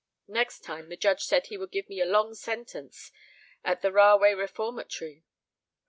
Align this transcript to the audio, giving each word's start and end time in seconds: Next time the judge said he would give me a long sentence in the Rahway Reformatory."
Next 0.27 0.61
time 0.61 0.89
the 0.89 0.97
judge 0.97 1.21
said 1.25 1.45
he 1.45 1.57
would 1.57 1.69
give 1.69 1.87
me 1.87 2.01
a 2.01 2.07
long 2.07 2.33
sentence 2.33 3.11
in 3.63 3.77
the 3.83 3.91
Rahway 3.91 4.33
Reformatory." 4.33 5.25